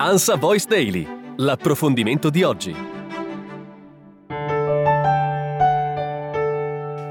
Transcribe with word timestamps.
Ansa 0.00 0.36
Voice 0.36 0.64
Daily, 0.64 1.04
l'approfondimento 1.38 2.30
di 2.30 2.44
oggi. 2.44 2.87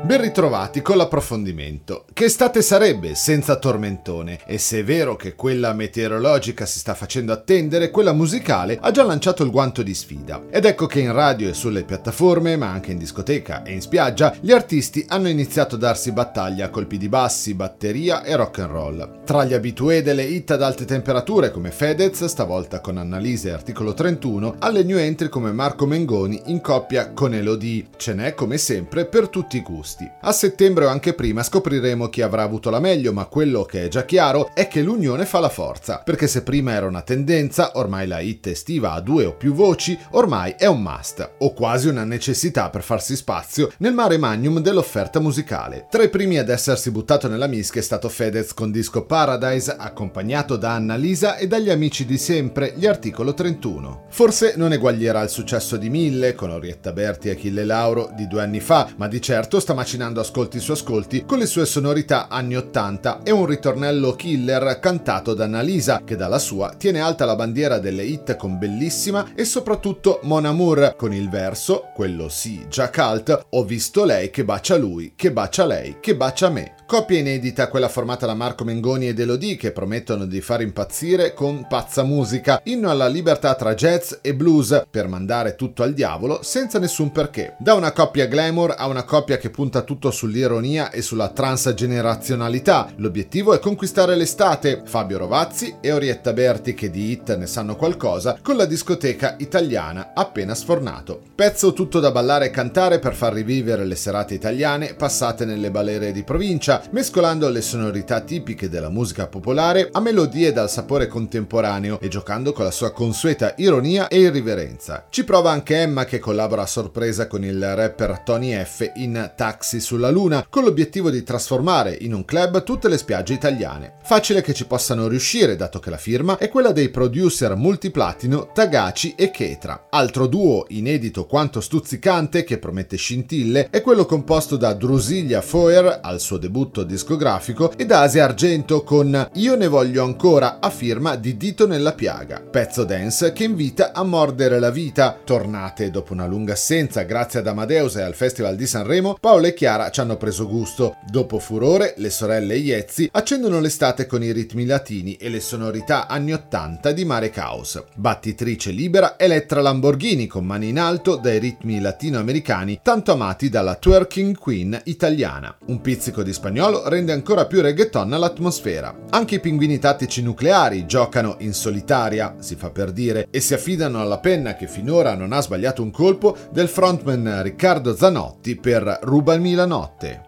Ben 0.07 0.21
ritrovati 0.21 0.81
con 0.81 0.95
l'approfondimento. 0.95 2.05
Che 2.13 2.23
estate 2.23 2.61
sarebbe 2.61 3.13
senza 3.13 3.57
tormentone? 3.57 4.39
E 4.45 4.57
se 4.57 4.79
è 4.79 4.83
vero 4.85 5.17
che 5.17 5.35
quella 5.35 5.73
meteorologica 5.73 6.65
si 6.65 6.79
sta 6.79 6.93
facendo 6.93 7.33
attendere, 7.33 7.91
quella 7.91 8.13
musicale 8.13 8.77
ha 8.79 8.89
già 8.91 9.03
lanciato 9.03 9.43
il 9.43 9.51
guanto 9.51 9.83
di 9.83 9.93
sfida. 9.93 10.43
Ed 10.49 10.63
ecco 10.63 10.85
che 10.85 11.01
in 11.01 11.11
radio 11.11 11.49
e 11.49 11.53
sulle 11.53 11.83
piattaforme, 11.83 12.55
ma 12.55 12.69
anche 12.69 12.93
in 12.93 12.97
discoteca 12.97 13.63
e 13.63 13.73
in 13.73 13.81
spiaggia, 13.81 14.33
gli 14.39 14.53
artisti 14.53 15.03
hanno 15.09 15.27
iniziato 15.27 15.75
a 15.75 15.79
darsi 15.79 16.13
battaglia 16.13 16.67
a 16.67 16.69
colpi 16.69 16.97
di 16.97 17.09
bassi, 17.09 17.53
batteria 17.53 18.23
e 18.23 18.33
rock 18.37 18.59
and 18.59 18.71
roll. 18.71 19.23
Tra 19.25 19.43
gli 19.43 19.53
abitué 19.53 20.03
delle 20.03 20.23
hit 20.23 20.51
ad 20.51 20.63
alte 20.63 20.85
temperature 20.85 21.51
come 21.51 21.71
Fedez, 21.71 22.23
stavolta 22.23 22.79
con 22.79 22.97
Annalise 22.97 23.51
Articolo 23.51 23.93
31, 23.93 24.55
alle 24.59 24.85
new 24.85 24.97
entry 24.97 25.27
come 25.27 25.51
Marco 25.51 25.85
Mengoni 25.85 26.43
in 26.45 26.61
coppia 26.61 27.11
con 27.11 27.33
Elodie. 27.33 27.87
Ce 27.97 28.13
n'è 28.13 28.33
come 28.33 28.57
sempre 28.57 29.03
per 29.03 29.27
tutti 29.27 29.57
i 29.57 29.61
gusti 29.61 29.95
questi. 29.97 30.11
A 30.21 30.31
settembre 30.31 30.85
o 30.85 30.89
anche 30.89 31.13
prima 31.13 31.41
scopriremo 31.41 32.09
chi 32.09 32.21
avrà 32.21 32.43
avuto 32.43 32.69
la 32.69 32.79
meglio, 32.79 33.11
ma 33.11 33.25
quello 33.25 33.63
che 33.63 33.85
è 33.85 33.87
già 33.87 34.05
chiaro 34.05 34.51
è 34.53 34.67
che 34.67 34.81
l'unione 34.81 35.25
fa 35.25 35.39
la 35.39 35.49
forza, 35.49 36.01
perché 36.03 36.27
se 36.27 36.43
prima 36.43 36.71
era 36.73 36.85
una 36.85 37.01
tendenza, 37.01 37.71
ormai 37.75 38.07
la 38.07 38.19
hit 38.19 38.47
estiva 38.47 38.91
ha 38.91 39.01
due 39.01 39.25
o 39.25 39.33
più 39.33 39.53
voci, 39.53 39.97
ormai 40.11 40.55
è 40.57 40.67
un 40.67 40.81
must, 40.81 41.35
o 41.39 41.53
quasi 41.53 41.87
una 41.87 42.03
necessità 42.03 42.69
per 42.69 42.83
farsi 42.83 43.15
spazio 43.15 43.71
nel 43.79 43.93
mare 43.93 44.17
magnum 44.17 44.59
dell'offerta 44.59 45.19
musicale. 45.19 45.87
Tra 45.89 46.03
i 46.03 46.09
primi 46.09 46.37
ad 46.37 46.49
essersi 46.49 46.91
buttato 46.91 47.27
nella 47.27 47.47
mischia 47.47 47.81
è 47.81 47.83
stato 47.83 48.09
Fedez 48.09 48.53
con 48.53 48.71
disco 48.71 49.05
Paradise, 49.05 49.75
accompagnato 49.77 50.57
da 50.57 50.73
Annalisa 50.73 51.37
e 51.37 51.47
dagli 51.47 51.69
amici 51.69 52.05
di 52.05 52.17
sempre, 52.17 52.73
gli 52.75 52.85
Articolo 52.85 53.33
31. 53.33 54.05
Forse 54.09 54.53
non 54.55 54.73
eguaglierà 54.73 55.21
il 55.21 55.29
successo 55.29 55.77
di 55.77 55.89
Mille, 55.89 56.35
con 56.35 56.51
Orietta 56.51 56.91
Berti 56.91 57.29
e 57.29 57.31
Achille 57.31 57.65
Lauro, 57.65 58.11
di 58.13 58.27
due 58.27 58.41
anni 58.41 58.59
fa, 58.59 58.89
ma 58.97 59.07
di 59.07 59.21
certo 59.21 59.59
sta 59.59 59.73
ascolti 60.17 60.59
su 60.59 60.73
ascolti 60.73 61.23
con 61.25 61.37
le 61.37 61.45
sue 61.45 61.65
sonorità 61.65 62.27
anni 62.27 62.57
80 62.57 63.21
e 63.23 63.31
un 63.31 63.45
ritornello 63.45 64.15
killer 64.15 64.79
cantato 64.81 65.33
da 65.33 65.45
Annalisa 65.45 66.01
che 66.03 66.17
dalla 66.17 66.39
sua 66.39 66.73
tiene 66.77 66.99
alta 66.99 67.23
la 67.23 67.35
bandiera 67.35 67.79
delle 67.79 68.03
hit 68.03 68.35
con 68.35 68.57
Bellissima 68.57 69.31
e 69.33 69.45
soprattutto 69.45 70.19
Mon 70.23 70.43
Amour 70.43 70.95
con 70.97 71.13
il 71.13 71.29
verso, 71.29 71.89
quello 71.93 72.27
sì 72.27 72.65
già 72.67 72.89
cult, 72.89 73.45
ho 73.49 73.63
visto 73.63 74.03
lei 74.03 74.29
che 74.29 74.43
bacia 74.43 74.75
lui, 74.75 75.13
che 75.15 75.31
bacia 75.31 75.65
lei, 75.65 75.97
che 76.01 76.15
bacia 76.17 76.49
me. 76.49 76.75
Coppia 76.85 77.19
inedita 77.19 77.67
quella 77.67 77.89
formata 77.89 78.25
da 78.25 78.33
Marco 78.33 78.63
Mengoni 78.63 79.07
ed 79.07 79.19
Elodie 79.19 79.57
che 79.57 79.71
promettono 79.71 80.25
di 80.25 80.39
far 80.41 80.61
impazzire 80.61 81.33
con 81.33 81.65
pazza 81.67 82.03
musica, 82.03 82.61
inno 82.63 82.89
alla 82.89 83.07
libertà 83.07 83.55
tra 83.55 83.73
jazz 83.73 84.13
e 84.21 84.33
blues 84.33 84.85
per 84.89 85.07
mandare 85.07 85.55
tutto 85.55 85.83
al 85.83 85.93
diavolo 85.93 86.39
senza 86.43 86.79
nessun 86.79 87.11
perché. 87.11 87.55
Da 87.59 87.73
una 87.73 87.91
coppia 87.91 88.25
glamour 88.25 88.75
a 88.77 88.87
una 88.87 89.03
coppia 89.03 89.37
che 89.37 89.49
punta 89.49 89.76
tutto 89.81 90.11
sull'ironia 90.11 90.91
e 90.91 91.01
sulla 91.01 91.29
transgenerazionalità. 91.29 92.91
L'obiettivo 92.97 93.53
è 93.53 93.59
conquistare 93.59 94.15
l'estate. 94.15 94.81
Fabio 94.85 95.17
Rovazzi 95.17 95.75
e 95.81 95.91
Orietta 95.91 96.33
Berti 96.33 96.73
che 96.73 96.89
di 96.89 97.11
hit 97.11 97.35
ne 97.35 97.47
sanno 97.47 97.75
qualcosa 97.75 98.39
con 98.41 98.55
la 98.55 98.65
discoteca 98.65 99.35
italiana 99.39 100.11
appena 100.13 100.55
sfornato. 100.55 101.21
Pezzo 101.35 101.73
tutto 101.73 101.99
da 101.99 102.11
ballare 102.11 102.47
e 102.47 102.49
cantare 102.49 102.99
per 102.99 103.13
far 103.13 103.33
rivivere 103.33 103.85
le 103.85 103.95
serate 103.95 104.33
italiane 104.33 104.93
passate 104.93 105.45
nelle 105.45 105.71
balere 105.71 106.11
di 106.11 106.23
provincia 106.23 106.81
mescolando 106.91 107.49
le 107.49 107.61
sonorità 107.61 108.21
tipiche 108.21 108.69
della 108.69 108.89
musica 108.89 109.27
popolare 109.27 109.89
a 109.91 109.99
melodie 109.99 110.51
dal 110.51 110.69
sapore 110.69 111.07
contemporaneo 111.07 111.99
e 111.99 112.07
giocando 112.07 112.53
con 112.53 112.65
la 112.65 112.71
sua 112.71 112.91
consueta 112.91 113.53
ironia 113.57 114.07
e 114.07 114.19
irriverenza. 114.19 115.05
Ci 115.09 115.23
prova 115.23 115.51
anche 115.51 115.75
Emma 115.75 116.05
che 116.05 116.19
collabora 116.19 116.63
a 116.63 116.67
sorpresa 116.67 117.27
con 117.27 117.43
il 117.43 117.75
rapper 117.75 118.19
Tony 118.19 118.53
F 118.63 118.91
in 118.95 119.31
Taxi 119.67 119.81
sulla 119.81 120.09
Luna 120.09 120.45
con 120.49 120.63
l'obiettivo 120.63 121.09
di 121.09 121.23
trasformare 121.23 121.97
in 121.99 122.13
un 122.13 122.23
club 122.23 122.63
tutte 122.63 122.87
le 122.87 122.97
spiagge 122.97 123.33
italiane. 123.33 123.95
Facile 124.01 124.41
che 124.41 124.53
ci 124.53 124.65
possano 124.65 125.09
riuscire 125.09 125.57
dato 125.57 125.79
che 125.79 125.89
la 125.89 125.97
firma 125.97 126.37
è 126.37 126.47
quella 126.47 126.71
dei 126.71 126.87
producer 126.87 127.53
multiplatino 127.57 128.51
Tagaci 128.53 129.15
e 129.17 129.29
Ketra. 129.29 129.87
Altro 129.89 130.27
duo 130.27 130.65
inedito 130.69 131.25
quanto 131.25 131.59
stuzzicante 131.59 132.45
che 132.45 132.59
promette 132.59 132.95
scintille 132.95 133.67
è 133.69 133.81
quello 133.81 134.05
composto 134.05 134.55
da 134.55 134.71
Drusilia 134.71 135.41
Foer 135.41 135.99
al 136.01 136.21
suo 136.21 136.37
debutto 136.37 136.83
discografico 136.83 137.73
ed 137.75 137.91
Asia 137.91 138.23
Argento 138.23 138.83
con 138.83 139.31
Io 139.33 139.55
ne 139.57 139.67
voglio 139.67 140.05
ancora 140.05 140.59
a 140.61 140.69
firma 140.69 141.17
di 141.17 141.35
Dito 141.35 141.67
nella 141.67 141.91
piaga, 141.91 142.39
pezzo 142.39 142.85
dance 142.85 143.33
che 143.33 143.43
invita 143.43 143.91
a 143.91 144.03
mordere 144.03 144.59
la 144.59 144.71
vita. 144.71 145.19
Tornate 145.21 145.91
dopo 145.91 146.13
una 146.13 146.25
lunga 146.25 146.53
assenza 146.53 147.01
grazie 147.01 147.39
ad 147.39 147.47
Amadeus 147.47 147.97
e 147.97 148.01
al 148.01 148.15
Festival 148.15 148.55
di 148.55 148.65
Sanremo, 148.65 149.17
Paolo 149.19 149.47
e 149.47 149.55
Chiara 149.57 149.89
ci 149.89 150.01
hanno 150.01 150.17
preso 150.17 150.47
gusto. 150.47 150.97
Dopo 151.09 151.39
Furore, 151.39 151.95
le 151.97 152.11
sorelle 152.11 152.53
Yezzi 152.53 153.09
accendono 153.11 153.59
l'estate 153.59 154.05
con 154.05 154.21
i 154.21 154.31
ritmi 154.31 154.67
latini 154.67 155.15
e 155.15 155.29
le 155.29 155.39
sonorità 155.39 156.05
anni 156.05 156.31
80 156.31 156.91
di 156.91 157.03
Mare 157.05 157.31
Caos. 157.31 157.83
Battitrice 157.95 158.69
libera 158.69 159.17
Elettra 159.17 159.61
Lamborghini 159.61 160.27
con 160.27 160.45
mani 160.45 160.67
in 160.67 160.77
alto 160.77 161.15
dai 161.15 161.39
ritmi 161.39 161.81
latinoamericani 161.81 162.81
tanto 162.83 163.13
amati 163.13 163.49
dalla 163.49 163.73
twerking 163.73 164.37
queen 164.37 164.79
italiana. 164.83 165.57
Un 165.65 165.81
pizzico 165.81 166.21
di 166.21 166.33
spagnolo 166.33 166.87
rende 166.87 167.11
ancora 167.11 167.47
più 167.47 167.59
reggaeton 167.61 168.09
l'atmosfera. 168.09 168.95
Anche 169.09 169.35
i 169.35 169.39
pinguini 169.39 169.79
tattici 169.79 170.21
nucleari 170.21 170.85
giocano 170.85 171.37
in 171.39 171.53
solitaria, 171.53 172.35
si 172.37 172.55
fa 172.55 172.69
per 172.69 172.91
dire, 172.91 173.27
e 173.31 173.39
si 173.39 173.55
affidano 173.55 173.99
alla 173.99 174.19
penna 174.19 174.55
che 174.55 174.67
finora 174.67 175.15
non 175.15 175.33
ha 175.33 175.41
sbagliato 175.41 175.81
un 175.81 175.89
colpo 175.89 176.37
del 176.51 176.67
frontman 176.67 177.41
Riccardo 177.41 177.95
Zanotti 177.95 178.55
per 178.55 178.99
Rubalmi 179.01 179.45
2000 179.47 179.69
notte. 179.69 180.26